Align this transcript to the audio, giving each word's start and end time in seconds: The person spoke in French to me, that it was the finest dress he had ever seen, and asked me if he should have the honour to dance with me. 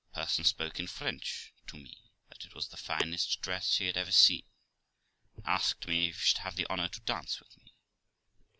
The 0.15 0.21
person 0.21 0.45
spoke 0.45 0.79
in 0.79 0.87
French 0.87 1.53
to 1.67 1.77
me, 1.77 2.09
that 2.29 2.43
it 2.43 2.55
was 2.55 2.69
the 2.69 2.75
finest 2.75 3.39
dress 3.39 3.75
he 3.77 3.85
had 3.85 3.95
ever 3.97 4.11
seen, 4.11 4.45
and 5.35 5.45
asked 5.45 5.85
me 5.87 6.09
if 6.09 6.15
he 6.15 6.21
should 6.29 6.39
have 6.39 6.55
the 6.55 6.65
honour 6.71 6.87
to 6.87 6.99
dance 7.01 7.39
with 7.39 7.55
me. 7.59 7.71